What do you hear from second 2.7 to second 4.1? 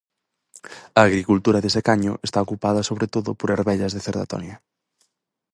sobre todo por ervellas de